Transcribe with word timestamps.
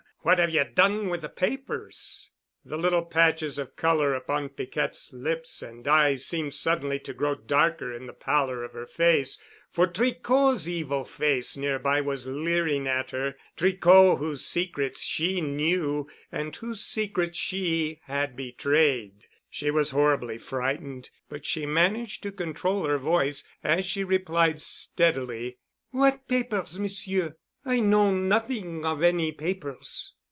What 0.23 0.37
have 0.37 0.51
ye 0.51 0.63
done 0.63 1.09
with 1.09 1.21
the 1.23 1.29
papers?" 1.29 2.29
The 2.63 2.77
little 2.77 3.03
patches 3.03 3.57
of 3.57 3.75
color 3.75 4.13
upon 4.13 4.49
Piquette's 4.49 5.11
lips 5.11 5.63
and 5.63 5.87
eyes 5.87 6.27
seemed 6.27 6.53
suddenly 6.53 6.99
to 6.99 7.13
grow 7.15 7.33
darker 7.33 7.91
in 7.91 8.05
the 8.05 8.13
pallor 8.13 8.63
of 8.63 8.73
her 8.73 8.85
face; 8.85 9.39
for 9.71 9.87
Tricot's 9.87 10.67
evil 10.69 11.05
face 11.05 11.57
nearby 11.57 12.01
was 12.01 12.27
leering 12.27 12.85
at 12.87 13.09
her, 13.09 13.33
Tricot 13.57 14.19
whose 14.19 14.45
secrets 14.45 15.01
she 15.01 15.41
knew 15.41 16.07
and 16.31 16.55
whose 16.55 16.81
secrets 16.81 17.39
she 17.39 17.99
had 18.03 18.35
betrayed. 18.35 19.25
She 19.49 19.71
was 19.71 19.89
horribly 19.89 20.37
frightened, 20.37 21.09
but 21.29 21.47
she 21.47 21.65
managed 21.65 22.21
to 22.21 22.31
control 22.31 22.85
her 22.85 22.99
voice 22.99 23.43
as 23.63 23.87
she 23.87 24.03
replied 24.03 24.61
steadily. 24.61 25.57
"What 25.89 26.27
papers, 26.27 26.77
Monsieur? 26.77 27.37
I 27.63 27.79
know 27.79 28.09
nothing 28.11 28.83
of 28.87 29.03
any 29.03 29.31
papers." 29.33 30.13